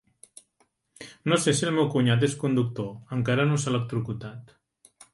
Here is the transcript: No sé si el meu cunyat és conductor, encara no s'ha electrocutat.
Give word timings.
No 1.33 1.37
sé 1.43 1.53
si 1.59 1.69
el 1.69 1.77
meu 1.77 1.87
cunyat 1.97 2.27
és 2.31 2.39
conductor, 2.47 2.91
encara 3.19 3.49
no 3.51 3.63
s'ha 3.63 3.75
electrocutat. 3.77 4.61